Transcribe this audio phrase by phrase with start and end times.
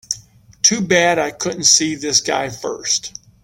[0.63, 3.13] Too bad I couldn't see this guy first.